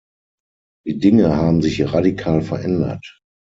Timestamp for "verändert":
2.41-3.21